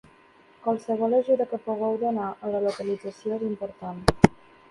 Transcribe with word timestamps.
Qualsevol 0.61 1.11
ajuda 1.17 1.45
que 1.51 1.59
pugueu 1.65 1.99
donar 2.05 2.29
en 2.47 2.55
la 2.55 2.61
localització 2.69 3.37
és 3.37 3.47
important. 3.51 4.01